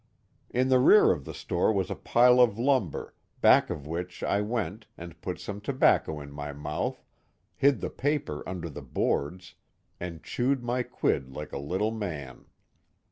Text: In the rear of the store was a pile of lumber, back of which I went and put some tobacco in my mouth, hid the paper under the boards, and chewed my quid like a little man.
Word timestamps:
In 0.49 0.69
the 0.69 0.79
rear 0.79 1.11
of 1.11 1.25
the 1.25 1.33
store 1.35 1.71
was 1.71 1.91
a 1.91 1.95
pile 1.95 2.39
of 2.39 2.57
lumber, 2.57 3.13
back 3.39 3.69
of 3.69 3.85
which 3.85 4.23
I 4.23 4.41
went 4.41 4.87
and 4.97 5.21
put 5.21 5.39
some 5.39 5.61
tobacco 5.61 6.19
in 6.19 6.31
my 6.31 6.53
mouth, 6.53 7.03
hid 7.55 7.81
the 7.81 7.91
paper 7.91 8.41
under 8.49 8.67
the 8.67 8.81
boards, 8.81 9.53
and 9.99 10.23
chewed 10.23 10.63
my 10.63 10.81
quid 10.81 11.29
like 11.29 11.53
a 11.53 11.59
little 11.59 11.91
man. 11.91 12.45